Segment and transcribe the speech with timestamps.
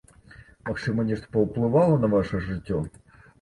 [0.69, 2.81] Магчыма, нешта паўплывала на ваша жыццё?